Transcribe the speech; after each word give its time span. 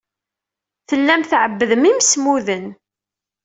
Tellam 0.89 1.21
tɛebbdem 1.23 1.83
imsemmuden. 1.91 2.65